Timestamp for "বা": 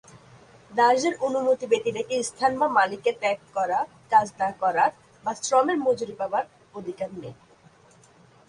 2.59-2.67, 5.25-5.31